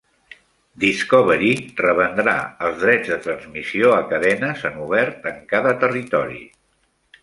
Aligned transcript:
Discovery 0.83 1.51
revendrà 1.81 2.35
els 2.69 2.81
drets 2.85 3.13
de 3.13 3.21
transmissió 3.29 3.95
a 4.01 4.03
cadenes 4.15 4.67
en 4.73 4.85
obert 4.89 5.33
en 5.35 5.41
cada 5.57 5.79
territori. 5.89 6.47